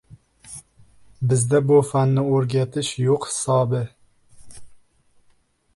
Bizda 1.33 1.61
bu 1.71 1.77
fanni 1.89 2.23
o‘rgatish 2.39 2.91
yo‘q 3.09 3.29
hisobi. 3.33 3.87